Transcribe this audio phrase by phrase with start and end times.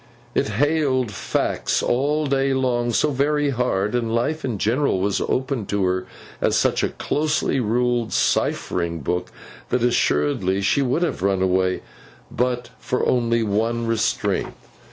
[0.33, 5.69] It hailed facts all day long so very hard, and life in general was opened
[5.69, 6.07] to her
[6.41, 9.31] as such a closely ruled ciphering book,
[9.69, 11.83] that assuredly she would have run away,
[12.31, 14.55] but for only one restraint.